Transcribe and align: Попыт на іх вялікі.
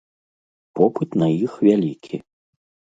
Попыт 0.79 1.11
на 1.25 1.29
іх 1.45 1.53
вялікі. 1.71 2.15